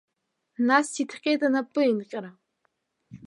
[0.67, 2.31] Нас иҭҟьеит анапеинҟьара.